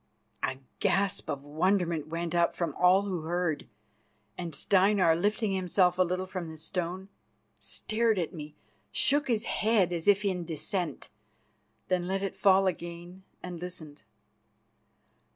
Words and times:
A 0.41 0.57
gasp 0.79 1.29
of 1.29 1.43
wonderment 1.43 2.07
went 2.07 2.33
up 2.33 2.55
from 2.55 2.73
all 2.73 3.03
who 3.03 3.21
heard, 3.21 3.67
and 4.35 4.55
Steinar, 4.55 5.15
lifting 5.15 5.53
himself 5.53 5.99
a 5.99 6.01
little 6.01 6.25
from 6.25 6.49
the 6.49 6.57
stone, 6.57 7.09
stared 7.59 8.17
at 8.17 8.33
me, 8.33 8.55
shook 8.91 9.27
his 9.27 9.45
head 9.45 9.93
as 9.93 10.07
if 10.07 10.25
in 10.25 10.43
dissent, 10.43 11.09
then 11.87 12.07
let 12.07 12.23
it 12.23 12.35
fall 12.35 12.65
again, 12.65 13.21
and 13.43 13.59
listened. 13.59 14.01